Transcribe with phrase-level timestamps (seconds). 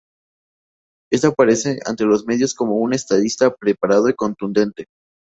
[1.11, 4.87] Este aparece ante los medios como un estadista preparado y contundente.